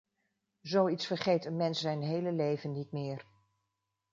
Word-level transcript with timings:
Zoiets 0.63 1.05
vergeet 1.05 1.45
een 1.45 1.55
mens 1.55 1.79
zijn 1.79 2.01
hele 2.01 2.31
leven 2.31 2.71
niet 2.71 2.91
meer. 2.91 3.25